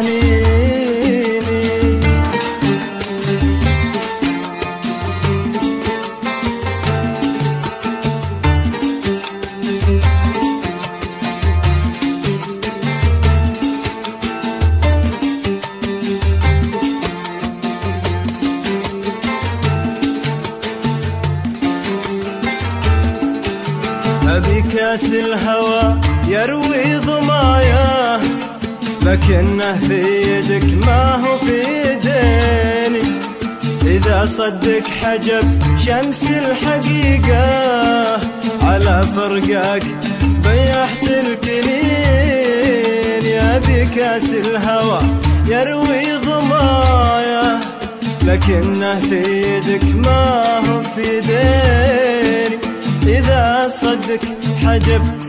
money 0.00 0.37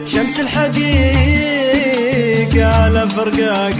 شمس 0.05 0.39
الحقيقة 0.39 1.59
على 2.65 3.09
فرقاك 3.09 3.75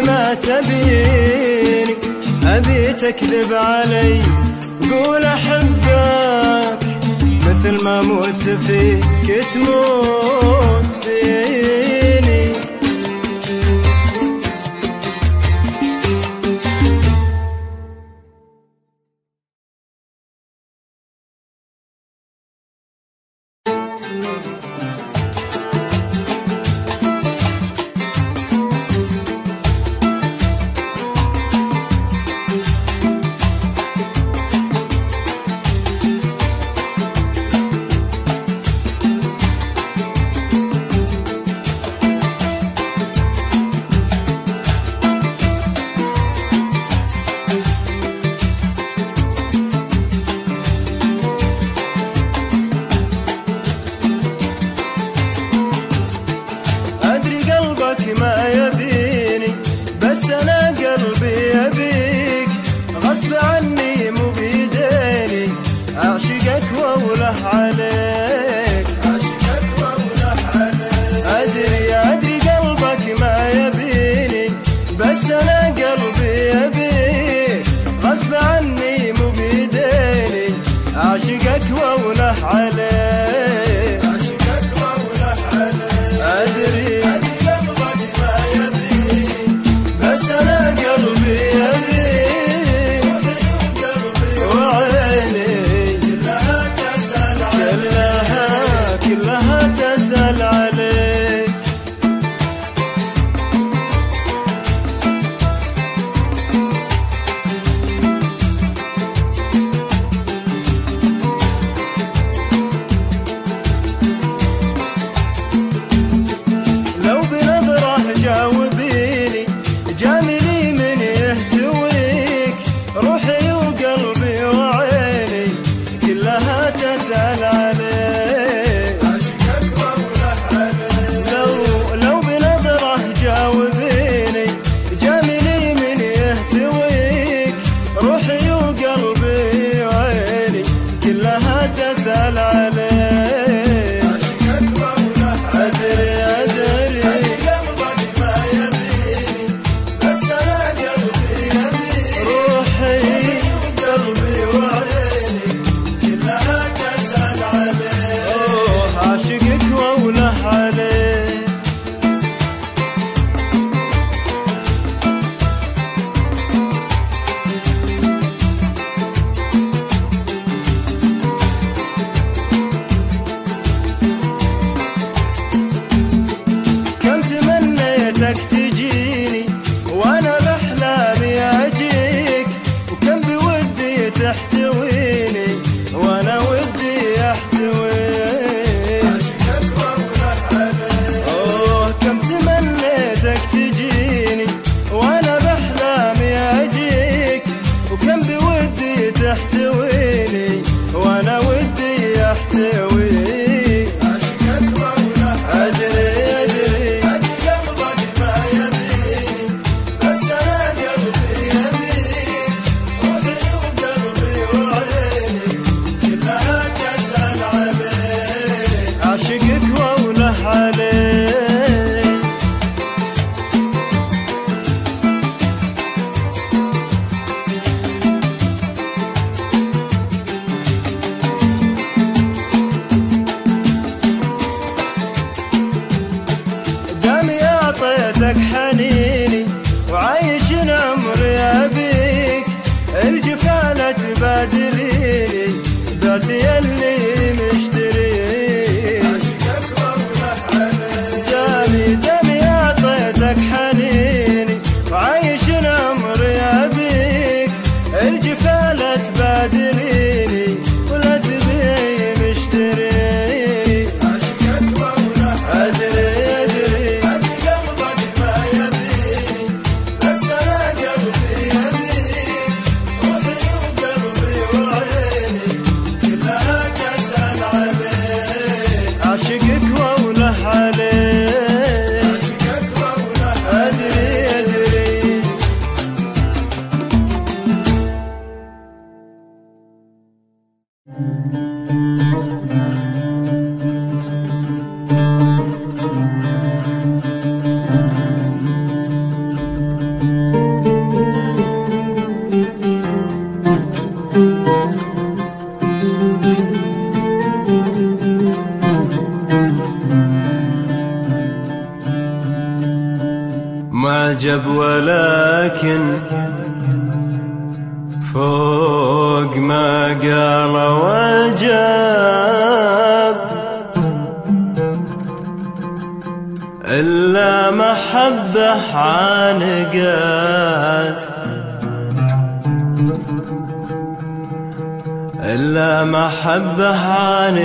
ما 0.00 0.34
تبيني 0.34 1.94
أبي 2.46 2.92
تكذب 2.92 3.52
علي 3.52 4.20
قول 4.90 5.24
أحبك. 5.24 6.78
مثل 7.46 7.84
ما 7.84 8.02
موت 8.02 8.42
فيك 8.66 9.44
تموت 9.54 10.84
فيك 11.04 11.87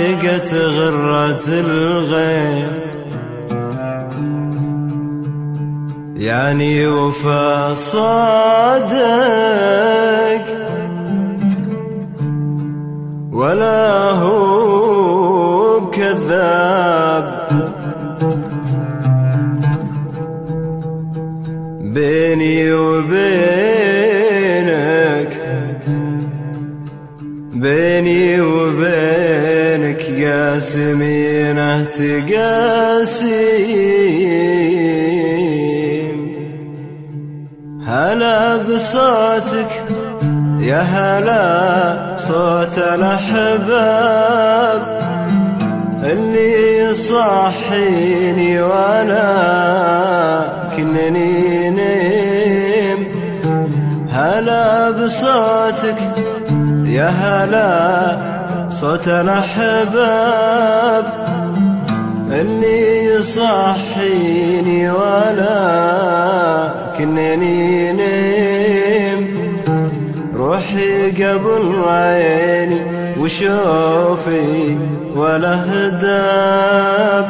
عانقت 0.04 0.54
غرة 0.54 1.44
الغيب. 1.48 2.72
يعني 6.16 6.86
وفا 6.86 7.74
صادق 7.74 9.04
ولا 13.32 14.10
هو 14.10 15.80
كذاب. 15.90 17.44
بيني 21.80 22.72
وبينك 22.72 23.14
بيني 27.54 28.40
وبينك 28.40 28.63
قاسمينه 30.64 31.84
تقاسيم. 31.84 32.24
هلا 37.86 38.56
بصوتك 38.56 39.82
يا 40.60 40.80
هلا 40.80 42.16
صوت 42.18 42.78
الأحباب. 42.78 43.84
اللي 46.04 46.78
يصحيني 46.78 48.62
وأنا 48.62 49.26
كنني 50.76 51.70
نيم 51.70 53.06
هلا 54.12 54.90
بصوتك 54.90 55.96
يا 56.84 57.08
هلا 57.08 58.33
صوت 58.80 59.08
الأحباب 59.08 60.64
اللي 62.30 63.04
يصحيني 63.04 64.90
ولا 64.90 66.70
كنني 66.98 67.92
نيم. 67.92 69.34
روحي 70.36 71.10
قبل 71.10 71.82
عيني 71.86 72.80
وشوفي 73.20 74.78
ولا 75.16 75.64
هداب 75.64 77.26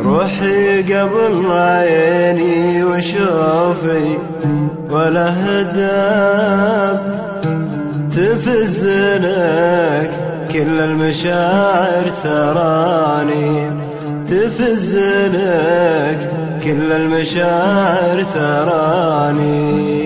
روحي 0.00 0.82
قبل 0.82 1.52
عيني 1.52 2.84
وشوفي 2.84 4.18
ولا 4.90 5.34
هداب 5.44 7.33
تفزلك 8.16 10.10
كل 10.52 10.80
المشاعر 10.80 12.08
تراني. 12.24 13.70
تفزلك 14.26 16.30
كل 16.64 16.92
المشاعر 16.92 18.22
تراني. 18.34 20.04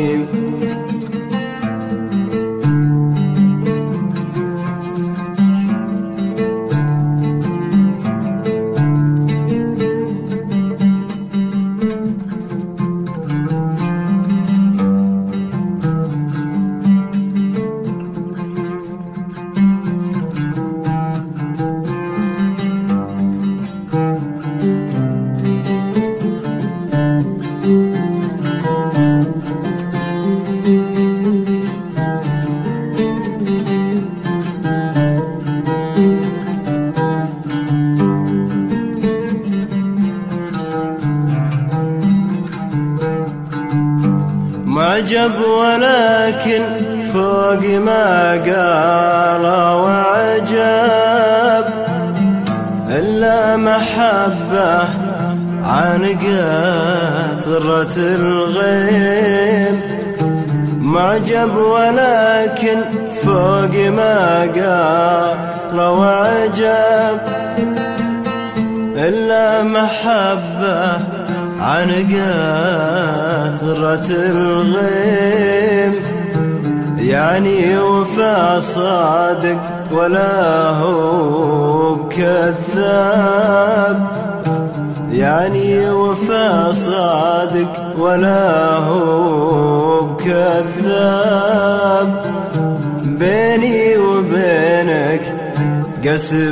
是 96.19 96.48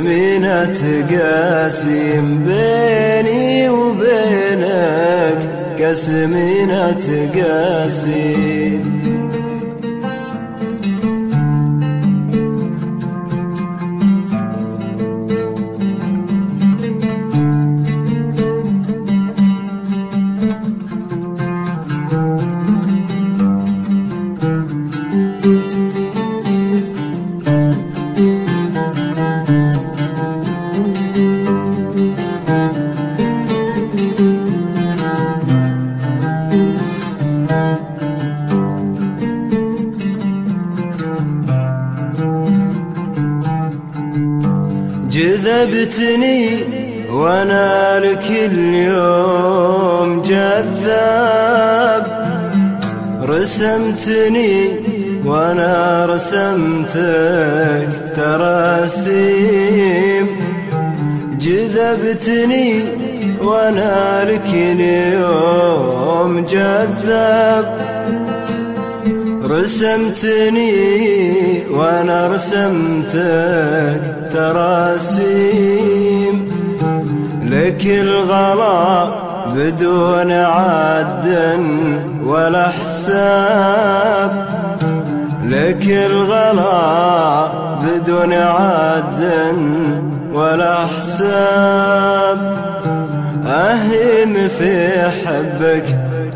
رسمتني 70.17 71.63
وأنا 71.71 72.27
رسمتك 72.27 74.01
تراسيم. 74.33 76.35
لك 77.43 77.85
الغلا 77.85 79.05
بدون 79.55 80.31
عد 80.31 81.27
ولا 82.23 82.67
حساب. 82.67 84.31
لك 85.43 85.87
الغلا 85.87 87.47
بدون 87.83 88.33
عد 88.33 89.23
ولا 90.33 90.85
حساب. 90.85 92.57
أهيم 93.47 94.49
في 94.59 95.01
حبك 95.25 95.85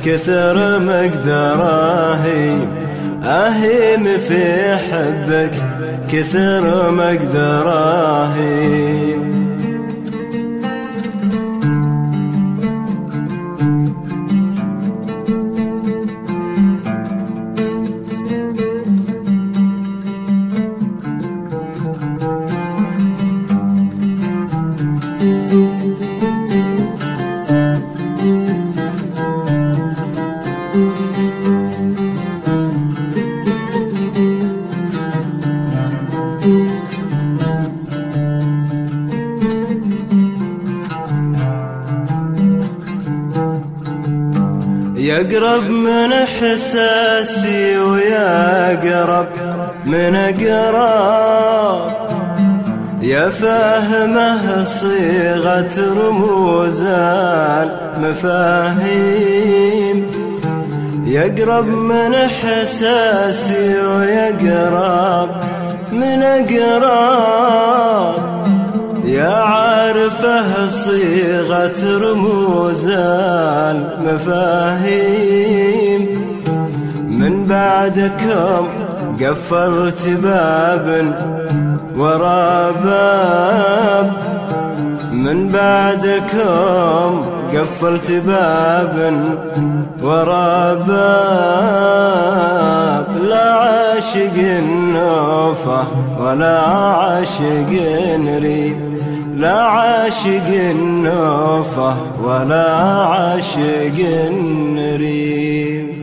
كثر 0.06 0.41
كثر 6.22 6.91
احساسي 46.32 47.80
ويقرب 47.80 49.28
من 49.86 50.16
اقرب 50.16 51.92
يا 53.02 53.30
فاهمه 53.30 54.64
صيغة 54.64 55.94
رموز 55.94 56.82
المفاهيم 57.98 60.12
يقرب 61.06 61.66
من 61.68 62.14
احساسي 62.14 63.82
ويقرب 63.82 65.30
من 65.92 66.24
اقرب 66.24 68.16
يا 69.06 69.30
عارفه 69.30 70.68
صيغة 70.68 71.98
رموز 71.98 72.88
المفاهيم 74.82 76.21
من 77.22 77.46
بعدكم 77.46 78.68
قفلت 79.22 80.10
باب 80.24 80.88
ورا 81.98 82.72
باب. 82.72 84.14
من 85.12 85.48
بعدكم 85.48 87.26
قفلت 87.54 88.12
باب 88.12 89.14
ورا 90.04 90.74
باب. 90.74 92.02
لا 93.30 93.52
عاشق 93.54 94.38
النوفة 94.38 95.88
ولا 96.20 96.60
عاشق 96.60 97.72
ريب 98.42 98.78
لا 99.36 99.62
عاشق 99.62 100.48
النوفة 100.72 101.98
ولا 102.24 102.72
عاشق 103.06 103.98
ريب 104.98 106.01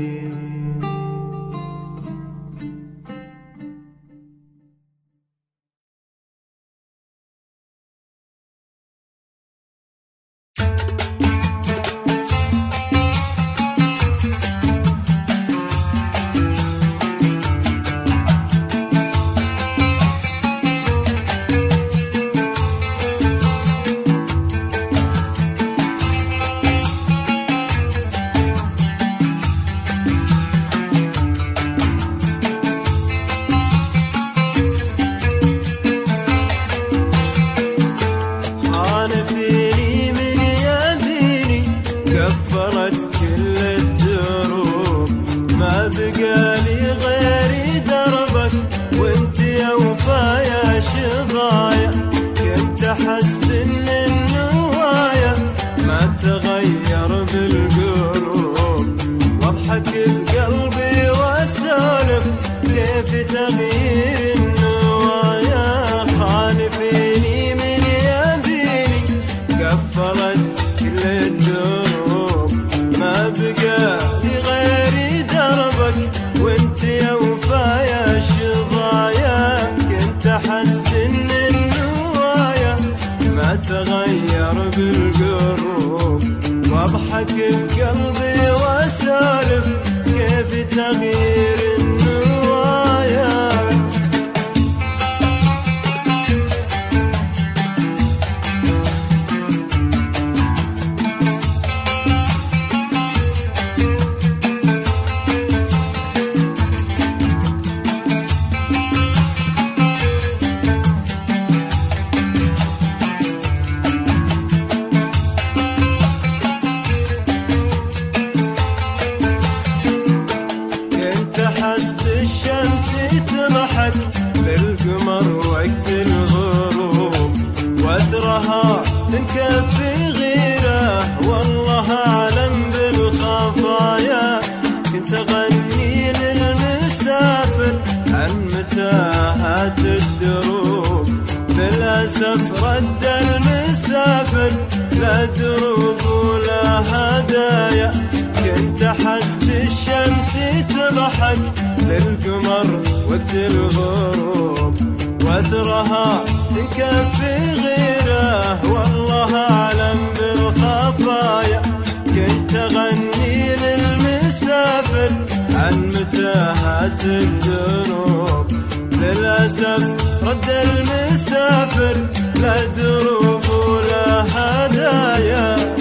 عن 165.58 165.88
متاهات 165.88 167.04
الدروب. 167.04 168.46
للأسف 168.92 169.82
رد 170.22 170.48
المسافر 170.64 171.96
لا 172.42 172.64
دروب 172.64 173.42
ولا 173.68 174.24
هدايا. 174.34 175.77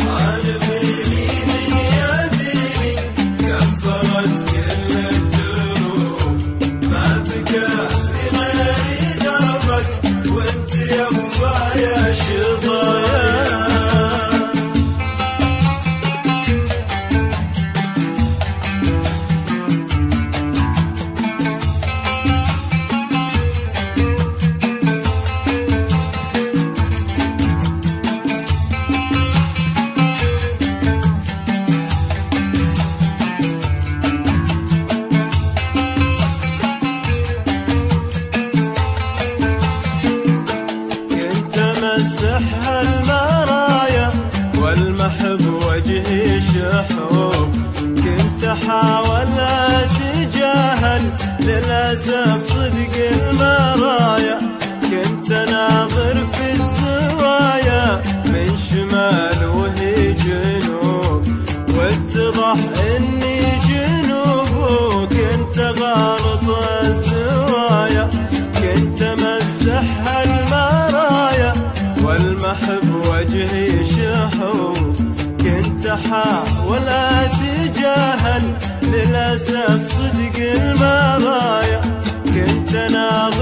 للاسف 79.49 79.83
صدق 79.83 80.37
المرايا 80.37 81.81
كنت 82.25 82.75
ناظر 82.91 83.36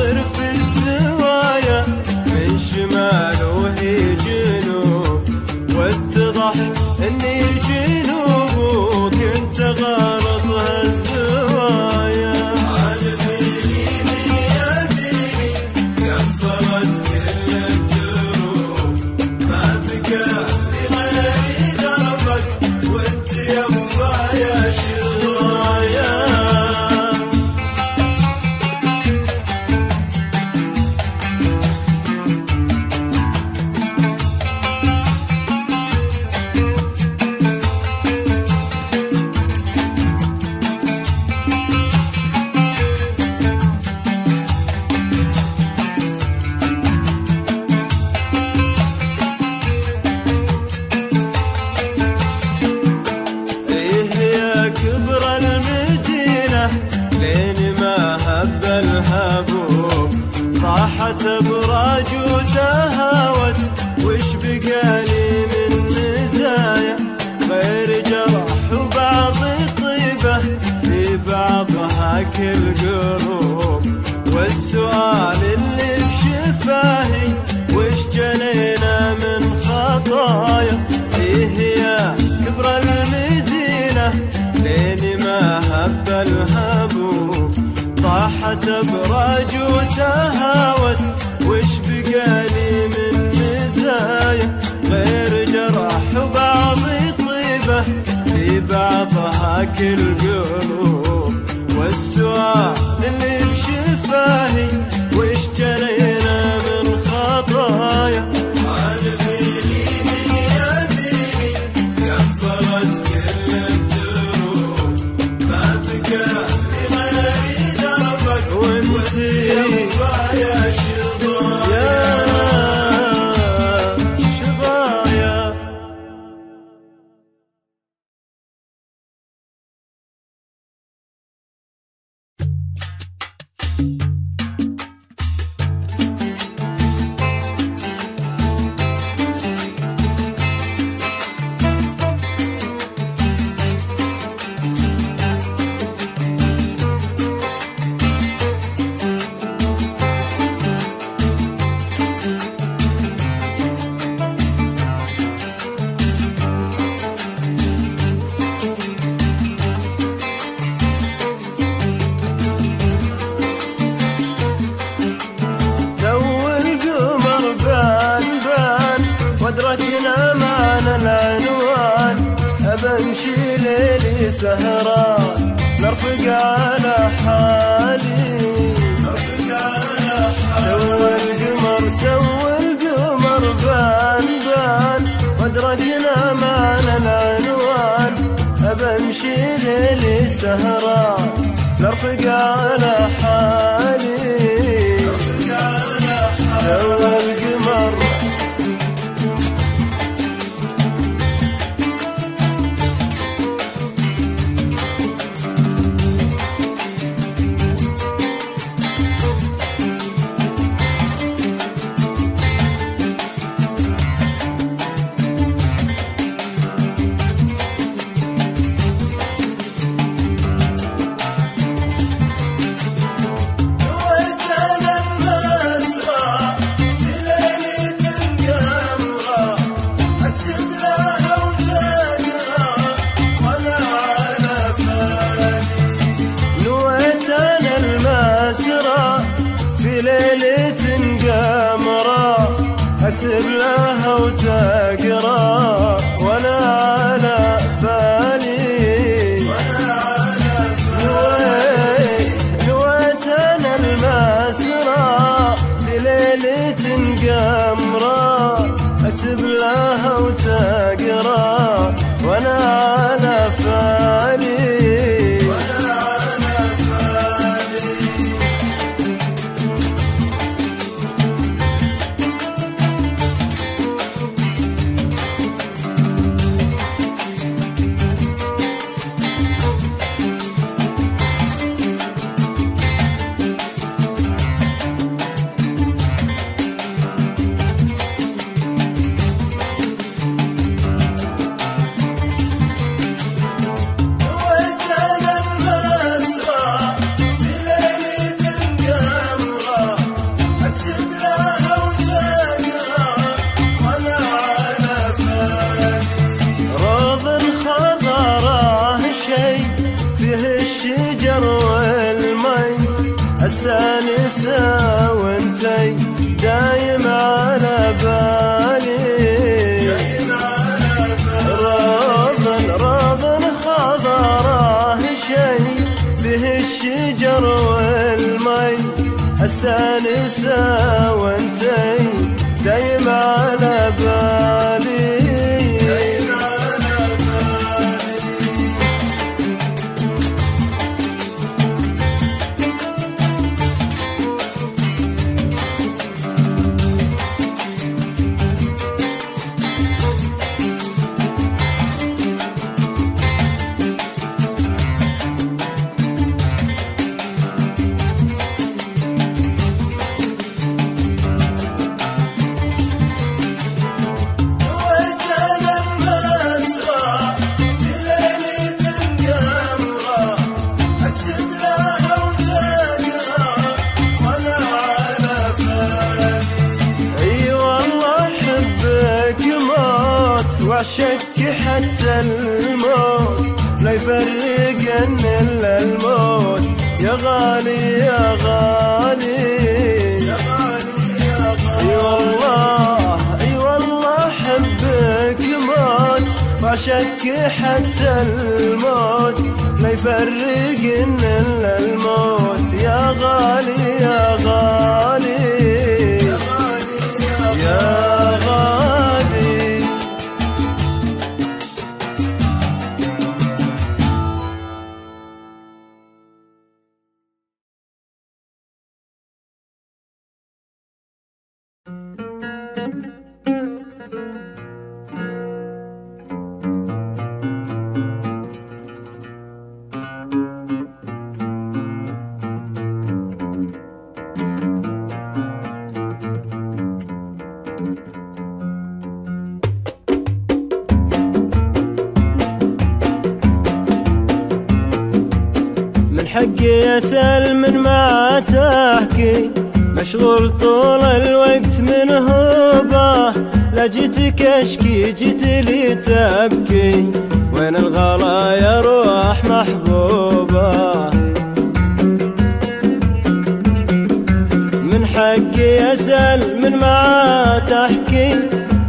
كلها 243.55 244.13
وتقرأ 244.15 245.97
وأنا 246.19 246.55
على 246.55 247.57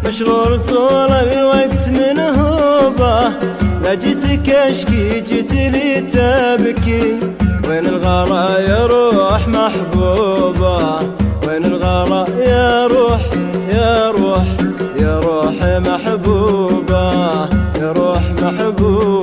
مشغول 0.06 0.60
طول 0.68 1.12
الوقت 1.12 1.88
من 1.88 2.18
هوبه 2.20 3.28
لا 3.82 3.94
جيتك 3.94 4.50
اشكي 4.50 5.20
جيت 5.20 5.52
لي 5.52 6.00
تبكي 6.00 7.20
وين 7.68 7.86
الغلا 7.86 8.58
يا 8.58 8.86
روح 8.86 9.48
محبوبة؟ 9.48 10.98
وين 11.46 11.64
الغلا 11.64 12.26
يا 12.38 12.86
روح 12.86 13.20
يا 13.68 14.10
روح 14.10 14.44
يا 15.00 15.20
روح 15.20 15.54
محبوبة 15.62 17.12
يا 17.80 17.92
روح 17.92 18.22
محبوبة. 18.42 19.15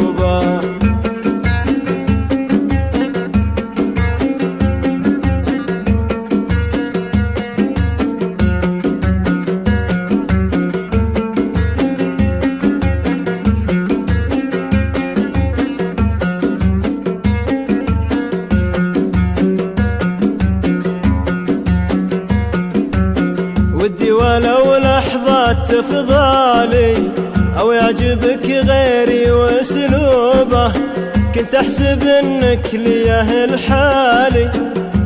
كنت 31.63 31.71
أحسب 31.71 32.04
إنك 32.04 32.73
لي 32.73 33.12
أهل 33.12 33.60
حالي 33.60 34.52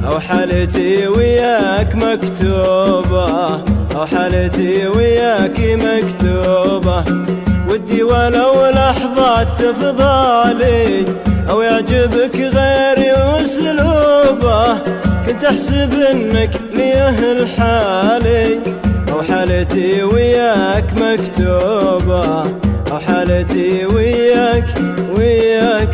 أو 0.07 0.19
حالتي 0.19 1.07
وياك 1.07 1.95
مكتوبة 1.95 3.61
أو 3.95 4.05
حالتي 4.05 4.87
وياك 4.87 5.59
مكتوبة. 5.59 7.03
ودي 7.69 8.03
ولو 8.03 8.69
لحظة 8.69 9.43
تفضالي 9.43 11.05
أو 11.49 11.61
يعجبك 11.61 12.35
غيري 12.35 13.11
واسلوبه 13.11 14.73
كنت 15.25 15.43
أحسب 15.45 15.93
إنك 16.11 16.49
لي 16.73 16.93
أهل 16.93 17.47
حالي 17.57 18.59
أو 19.11 19.21
حالتي 19.21 20.03
وياك 20.03 20.85
مكتوبة 20.93 22.43
أو 22.91 22.99
حالتي 23.07 23.85
وياك 23.85 24.65
وياك 25.17 25.86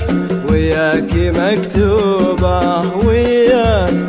وياك 0.63 1.13
مكتوبة 1.15 2.95
وياك 3.05 4.02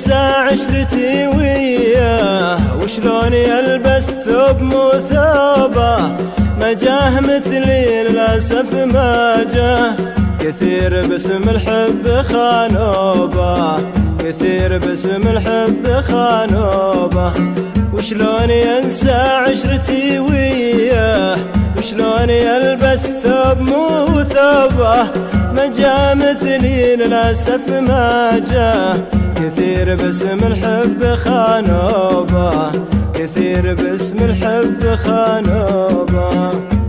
ينسى 0.00 0.14
عشرتي 0.14 1.26
وياه. 1.26 2.58
وشلون 2.82 3.32
يلبس 3.32 4.06
ثوب 4.24 4.62
مو 4.62 4.90
ثوبه. 5.10 5.96
ما 6.60 6.72
جاه 6.72 7.20
مثلي 7.20 8.04
للأسف 8.04 8.74
ما 8.74 9.44
جاه. 9.54 9.92
كثير 10.40 11.06
باسم 11.06 11.48
الحب 11.48 12.22
خانوبه. 12.32 13.76
كثير 14.18 14.78
باسم 14.78 15.22
الحب 15.28 15.86
خانوبه. 16.10 17.32
وشلون 17.92 18.50
ينسى 18.50 19.20
عشرتي 19.46 20.18
وياه. 20.18 21.38
وشلون 21.78 22.30
يلبس 22.30 23.06
ثوب 23.06 23.60
مو 23.60 24.22
ثوبه؟ 24.22 25.02
ما 25.54 25.66
جا 25.66 26.14
مثلي 26.14 26.96
للأسف 26.96 27.70
ما 27.70 28.38
جاه 28.50 28.96
كثير 29.36 29.96
باسم 29.96 30.38
الحب 30.46 31.14
خانوبه. 31.14 32.72
كثير 33.14 33.74
باسم 33.74 34.18
الحب 34.18 34.94
خانوبه. 34.94 36.79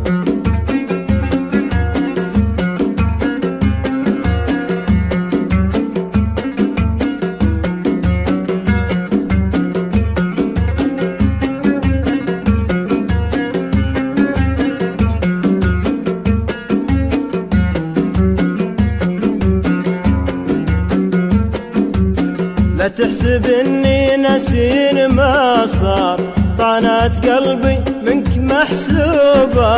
تحسب 23.02 23.46
إني 23.46 24.18
نسين 24.18 25.08
ما 25.08 25.66
صار. 25.66 26.20
طعنات 26.60 27.30
قلبي 27.30 27.78
منك 28.06 28.38
محسوبة. 28.38 29.74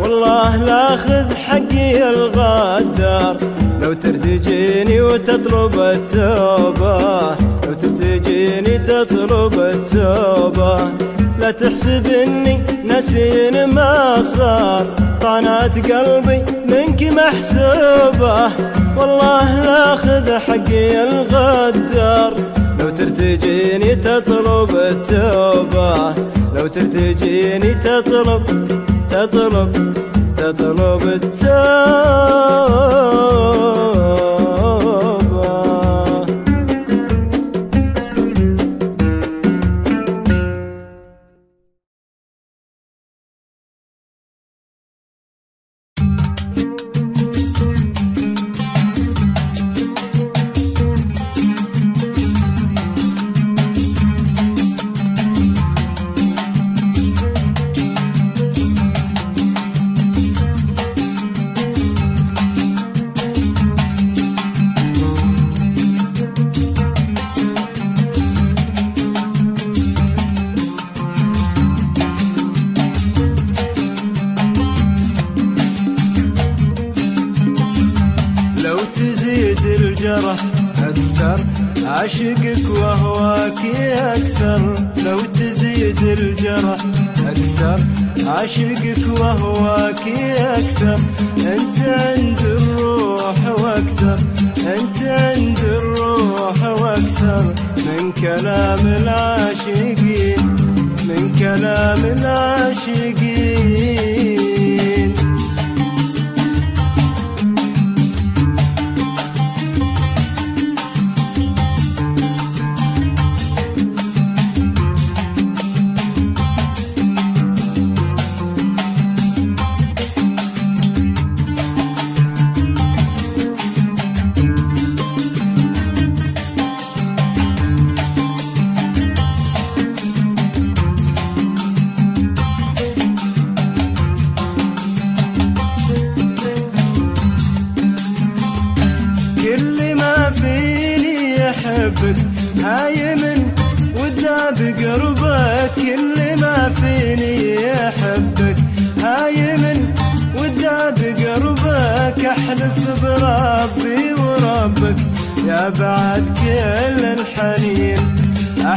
والله 0.00 0.56
لاخذ 0.56 1.34
حقي 1.34 2.10
الغدار. 2.10 3.36
لو 3.80 3.92
ترتجيني 3.92 5.00
وتطلب 5.00 5.74
التوبة. 5.80 7.30
لو 7.66 7.74
ترتجيني 7.82 8.78
تطلب 8.78 9.54
التوبة. 9.60 10.76
لا 11.40 11.50
تحسب 11.50 12.06
إني 12.06 12.62
نسين 12.84 13.64
ما 13.64 14.22
صار. 14.22 14.86
طعنات 15.22 15.92
قلبي 15.92 16.38
منك 16.68 17.02
محسوبة. 17.02 18.50
والله 18.96 19.60
لاخذ 19.60 20.38
حقي 20.38 21.04
الغدار. 21.04 22.32
لو 22.80 22.90
ترتجيني 22.90 23.94
تطلب 23.94 24.70
التوبة. 24.70 26.14
لو 26.54 26.66
ترتجيني 26.66 27.74
تطلب 27.74 28.42
تطلب 29.10 29.94
تطلب 30.36 31.02
التوبة. 31.02 32.46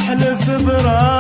احلف 0.10 0.50
بربي 0.50 1.19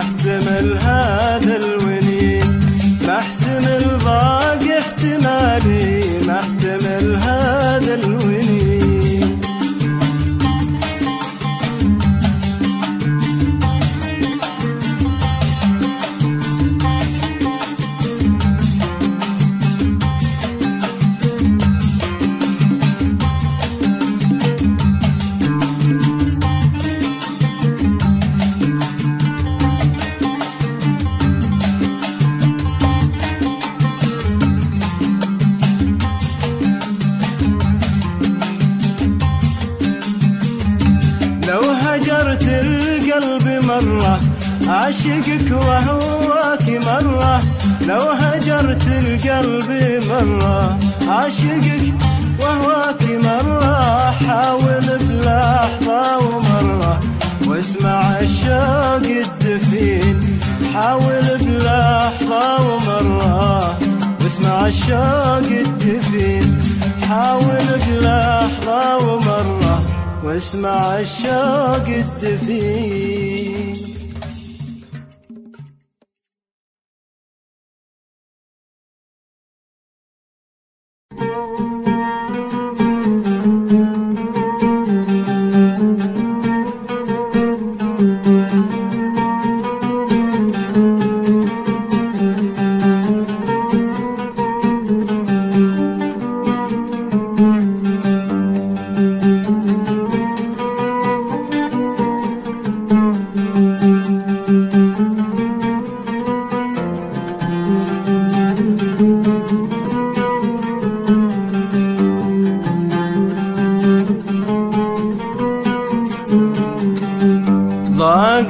أحتمل 0.00 0.78
هذا 0.78 1.69
الشوق 64.80 65.58
الدفين 65.66 66.58
حاول 67.08 67.66
بلحظة 67.86 68.96
ومرة 68.96 69.82
واسمع 70.24 70.98
الشوق 70.98 71.86
الدفين 71.88 73.19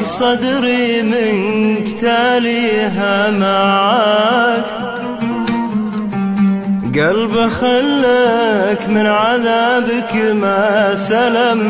ضاق 0.00 0.08
صدري 0.08 1.02
منك 1.02 2.00
تاليها 2.00 3.30
معاك 3.30 4.64
قلب 6.94 7.48
خلك 7.48 8.88
من 8.88 9.06
عذابك 9.06 10.14
ما 10.42 10.94
سلم. 10.94 11.62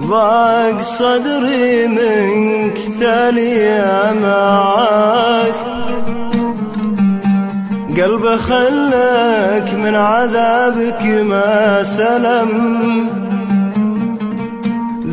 ضاق 0.00 0.80
صدري 0.80 1.86
منك 1.86 2.78
تاليها 3.00 4.12
معاك 4.22 5.54
قلب 7.96 8.26
خلك 8.26 9.74
من 9.74 9.94
عذابك 9.94 11.04
ما 11.04 11.82
سلم. 11.82 13.19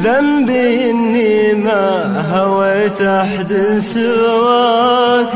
ذنبي 0.07 0.89
إني 0.89 1.53
ما 1.53 2.23
هويت 2.33 3.01
أحد 3.01 3.53
سواك. 3.79 5.27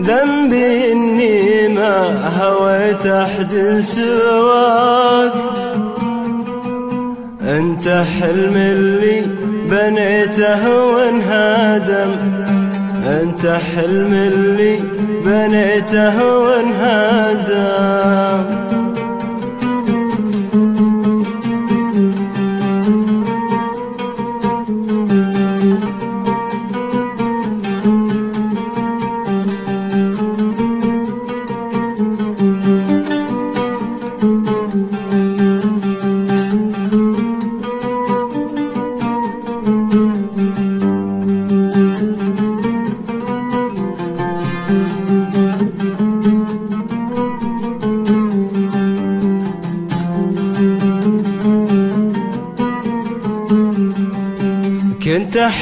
ذنبي 0.00 0.92
إني 0.92 1.68
ما 1.68 2.20
هويت 2.40 3.06
أحد 3.06 3.80
سواك. 3.80 5.32
أنت 7.42 7.88
حلم 7.88 8.54
اللي 8.56 9.22
بنيته 9.70 10.84
وانهدم. 10.86 12.10
أنت 13.06 13.46
حلم 13.46 14.12
اللي 14.12 14.78
بنيته 15.24 16.16
وانهدم. 16.38 17.54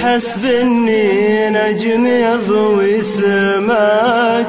احسب 0.03 0.45
إني 0.45 1.51
نجم 1.51 2.07
يضوي 2.07 3.03
سماك 3.03 4.47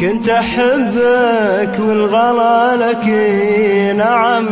كنت 0.00 0.28
أحبك 0.28 1.80
والغلا 1.80 2.76
لك 2.76 3.08
نعم. 3.96 4.46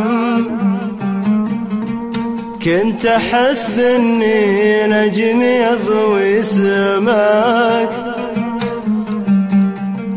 كنت 2.65 3.05
أحسب 3.05 3.79
إني 3.79 4.87
نجم 4.87 5.41
يضوي 5.41 6.43
سماك 6.43 7.89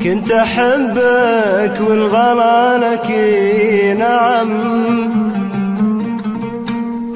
كنت 0.05 0.33
أحبك 0.33 1.81
والغلا 1.89 2.79
لك 2.79 3.11
نعم. 3.99 5.06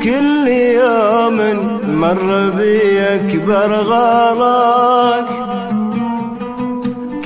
كل 0.02 0.48
يوم 0.48 1.38
مر 2.00 2.50
بي 2.56 3.00
أكبر 3.14 3.70
غلاك 3.74 5.26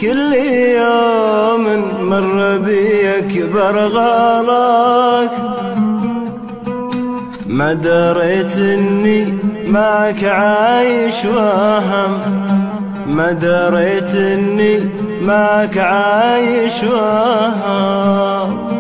كل 0.01 0.35
يوم 0.79 1.65
مر 2.11 2.59
بي 2.59 3.19
أكبر 3.19 3.77
غلاك 3.79 5.31
ما 7.47 7.73
دريت 7.73 8.57
إني 8.57 9.39
معك 9.69 10.25
عايش 10.25 11.25
وهم. 11.25 12.19
ما 13.07 13.33
دريت 13.33 14.15
إني 14.15 14.89
معك 15.23 15.79
عايش 15.79 16.83
وهم. 16.83 18.74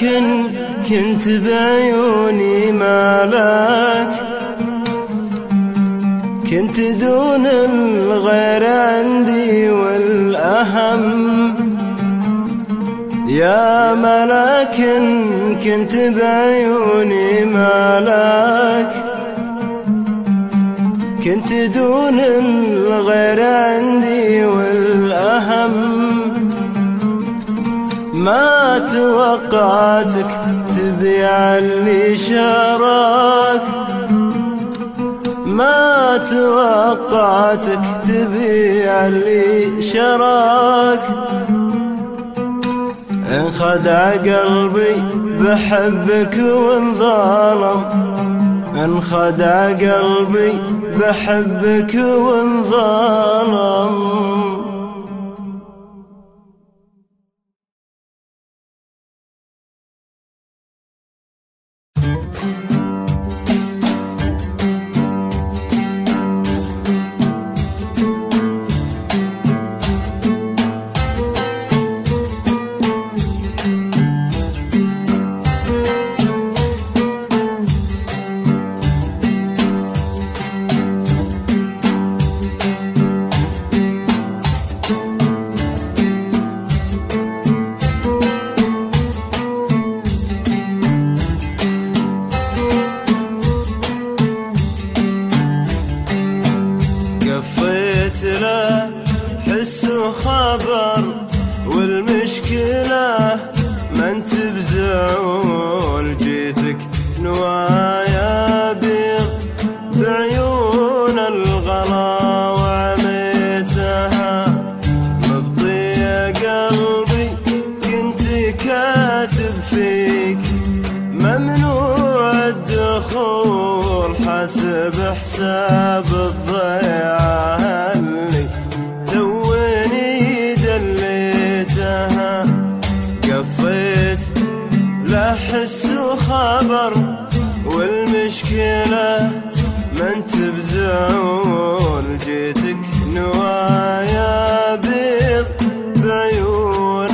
ملاك 0.00 0.50
كنت 0.88 1.28
بعيوني 1.28 2.72
مالك. 2.72 4.10
كنت 6.50 6.80
دون 6.80 7.46
الغير 7.46 8.66
عندي 8.66 9.70
والأهم. 9.70 11.54
يا 13.28 13.94
ملاك 13.94 14.76
كنت 15.64 15.94
بعيوني 15.96 17.44
مالك. 17.44 18.92
كنت 21.24 21.52
دون 21.52 22.20
الغير 22.20 23.42
عندي 23.42 24.44
والأهم. 24.44 25.97
ما 28.28 28.78
توقعتك 28.78 30.30
تبيع 30.76 31.58
اللي 31.58 32.16
شراك. 32.16 33.62
ما 35.46 36.16
توقعتك 36.30 37.80
تبيع 38.08 39.06
اللي 39.06 39.82
شراك. 39.82 41.00
انخدع 43.30 44.10
قلبي 44.10 45.02
بحبك 45.40 46.36
وانظلم. 46.38 47.80
انخدع 48.84 49.66
قلبي 49.66 50.52
بحبك 51.00 51.94
وانظلم. 51.94 53.28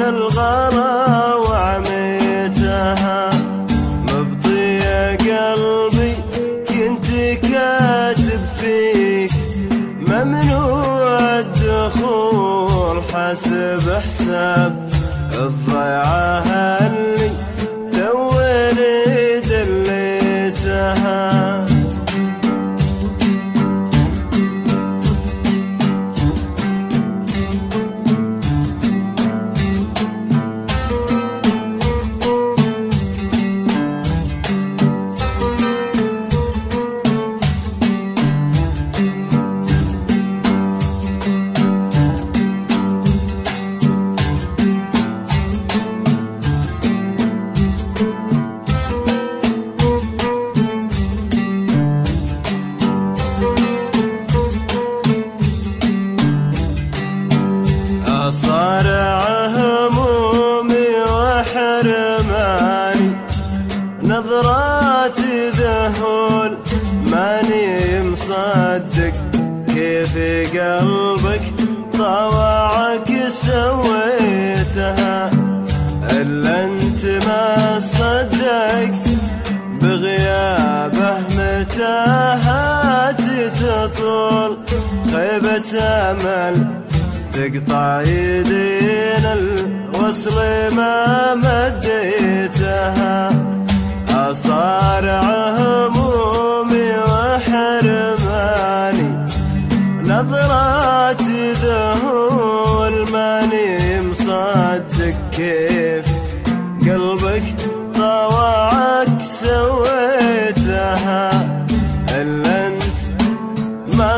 بعيون 0.05 1.04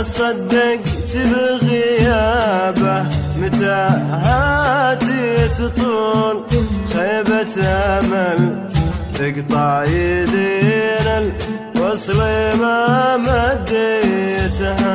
صدقت 0.02 1.16
بغيابه 1.16 3.06
متاهاتي 3.38 5.24
تطول؟ 5.58 6.44
خيبة 6.94 7.56
أمل 7.64 8.40
تقطع 9.14 9.84
يدين 9.84 11.06
الوصل 11.76 12.18
ما 12.60 13.16
مديتها. 13.16 14.86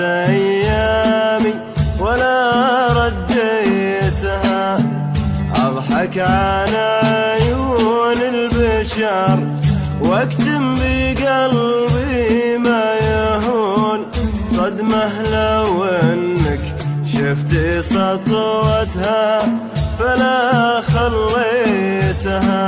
أيامي 0.00 1.54
ولا 2.00 2.52
رديتها. 2.92 4.78
أضحك 5.56 6.18
على 6.18 7.00
عيون 7.04 8.16
البشر 8.34 9.38
وأكتم 10.00 10.74
بقلبي 10.74 12.58
ما 12.58 12.94
يهون. 12.94 14.00
صدمة 14.44 15.22
لو 15.22 15.84
إنك 15.84 16.60
شفت 17.04 17.52
سطوتها 17.80 19.40
فلا 19.98 20.80
خليتها. 20.80 22.66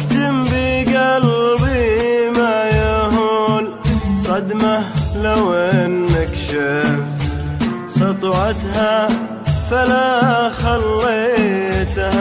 أكتم 0.00 0.44
بقلبي 0.44 2.30
ما 2.36 2.56
يهون. 2.80 3.64
صدمة 4.18 4.84
لو 5.16 5.52
إنك 5.52 6.34
شفت 6.34 7.20
سطوتها 7.88 9.08
فلا 9.70 10.48
خليتها. 10.48 12.20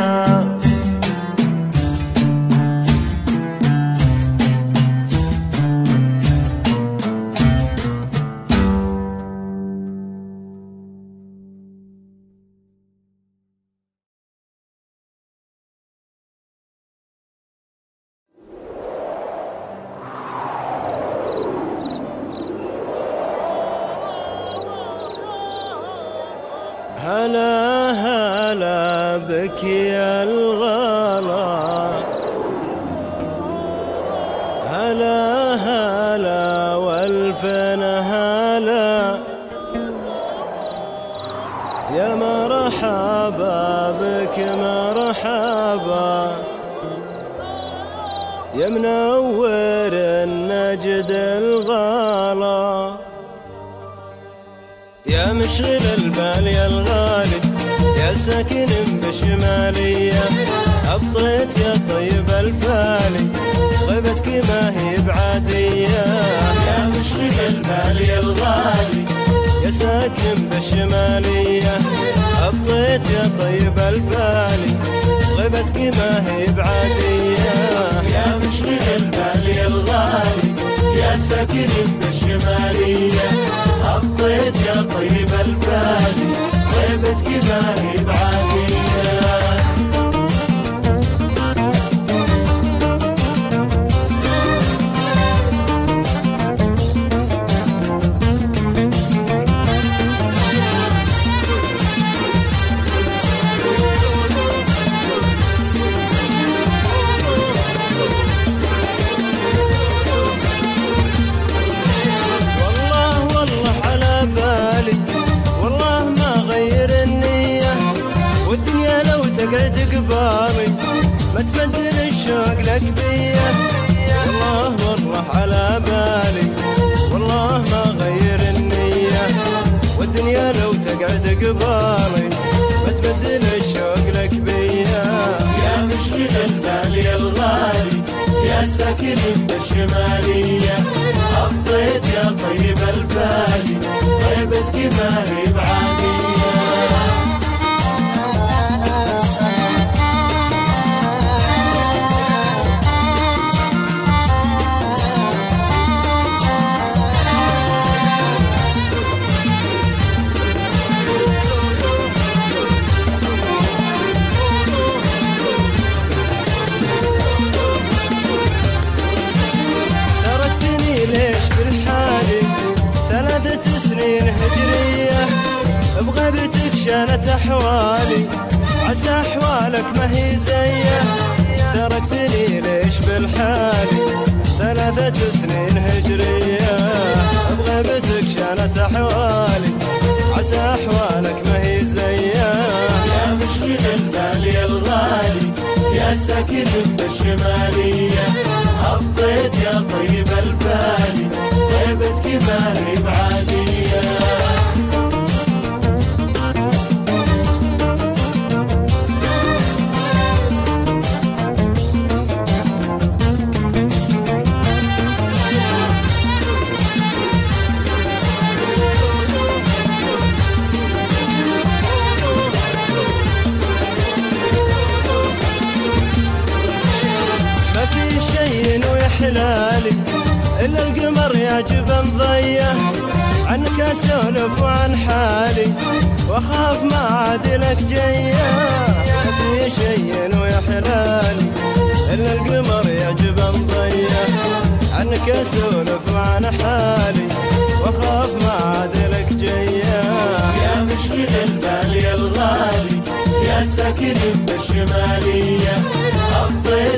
بالشمالية 254.48 255.76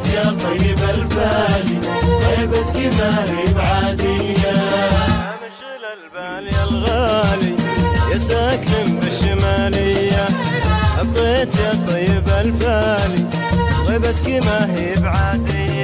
يا 0.06 0.24
طيب 0.24 0.80
بعادية. 3.54 4.54
يا 6.52 6.64
الغالي 6.64 7.56
يا 8.14 8.18
ساكن 8.18 9.00
بالشمالية. 9.00 10.28
أبطيت 11.00 11.56
يا 11.56 11.72
طيب 11.88 12.30
الفالي 12.42 13.26
غيبتك 13.88 14.28
ما 14.46 14.76
هي 14.76 14.94
بعادية. 14.94 15.81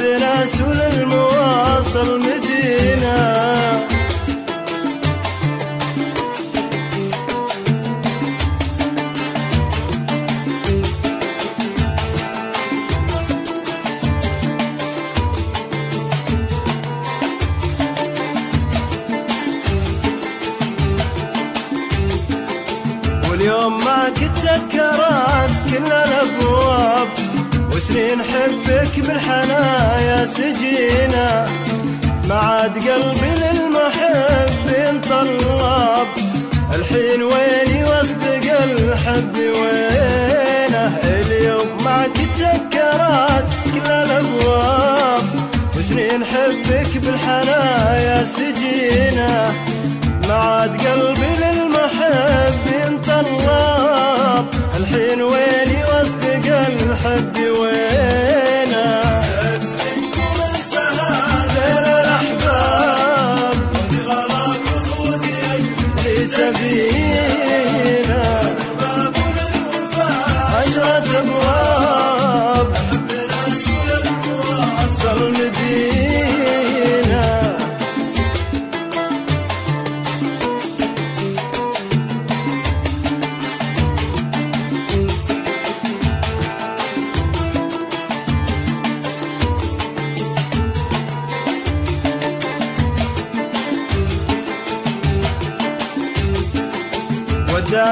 للحب 0.00 0.20
ناس 0.20 0.60
وللمواصل 0.60 2.20
حبك 28.96 29.08
بالحنايا 29.08 30.24
سجينا. 30.24 31.48
ما 32.28 32.34
عاد 32.34 32.74
قلبي 32.88 33.30
للمحب 33.40 34.68
انطلب. 34.88 36.08
الحين 36.74 37.22
ويني 37.22 37.84
واصدق 37.84 38.60
الحب 38.62 39.36
وينه؟ 39.36 40.98
اليوم 41.04 41.68
معك 41.84 42.16
تسكرت 42.34 43.46
كل 43.74 43.90
الأبواب. 43.90 45.24
وسنين 45.78 46.24
حبك 46.24 46.96
بالحنايا 46.96 48.24
سجينا. 48.24 49.54
ما 50.28 50.34
عاد 50.34 50.86
قلبي 50.86 51.32
للمحب 51.42 52.66
ينطلب 52.84 54.46
الحين 54.76 55.22
ويني 55.22 55.84
واصدق 55.84 56.46
الحب 56.68 57.36
وينه؟ 57.60 58.35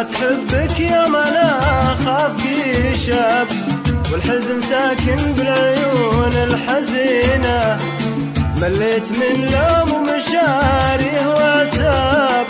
ودعت 0.05 0.17
حبك 0.17 0.81
يا 0.81 1.09
ملا 1.09 1.51
خاف 2.05 2.37
شاب 3.07 3.47
والحزن 4.13 4.61
ساكن 4.63 5.33
بالعيون 5.33 6.33
الحزينة. 6.37 7.79
مليت 8.57 9.13
من 9.13 9.47
لوم 9.53 9.93
ومشاريه 9.93 11.29
وعتاب. 11.29 12.47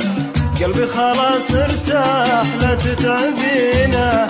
قلبي 0.63 0.87
خلاص 0.87 1.51
ارتاح 1.51 2.47
لا 2.61 2.75
تتعبينا 2.75 4.29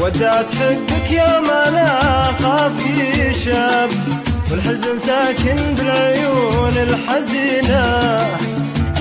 ودعت 0.00 0.50
حبك 0.50 1.10
يا 1.10 1.40
ملا 1.40 2.00
خاف 2.42 2.72
شاب 3.44 3.90
والحزن 4.50 4.98
ساكن 4.98 5.56
بالعيون 5.78 6.76
الحزينة. 6.76 7.84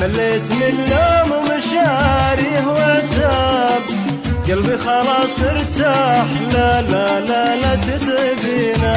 مليت 0.01 0.51
من 0.51 0.85
لوم 0.89 1.31
ومشاريه 1.31 2.67
وعتاب. 2.67 3.02
قلبي 4.49 4.78
خلاص 4.78 5.41
ارتاح. 5.43 6.26
لا 6.53 6.82
لا 6.82 7.20
لا 7.20 7.55
لا 7.55 7.76
تتعبينا. 7.76 8.93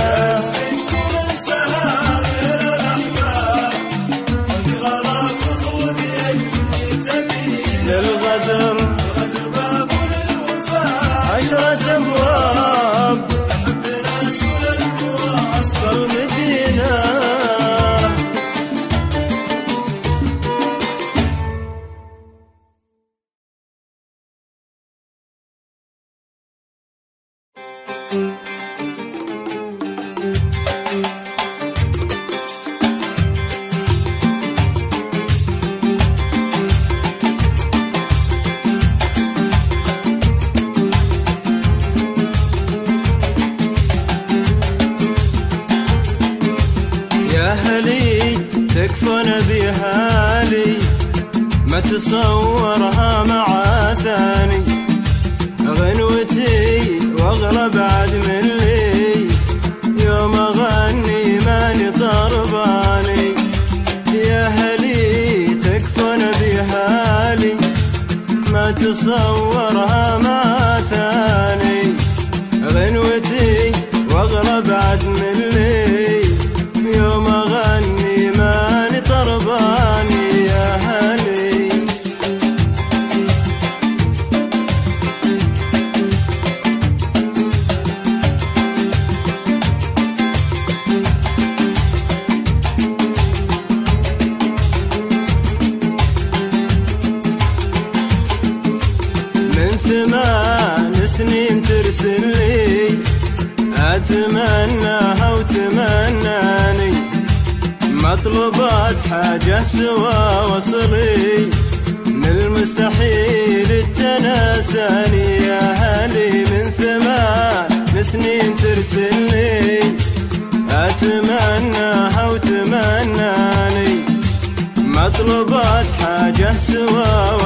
var 126.94 127.45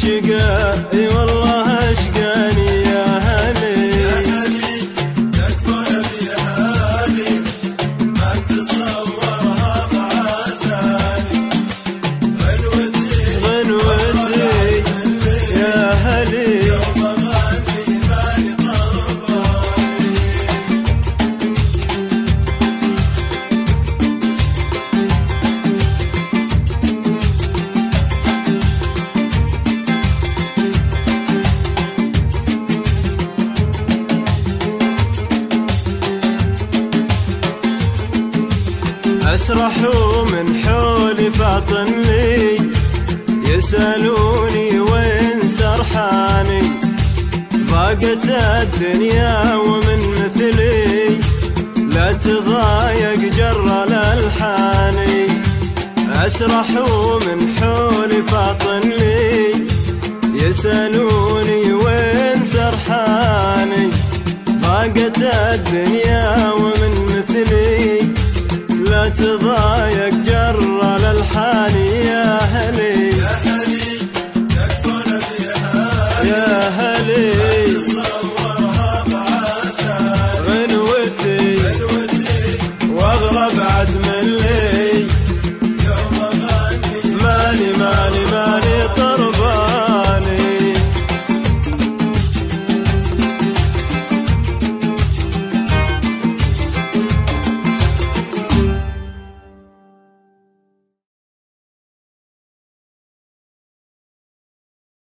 chegar 0.00 0.99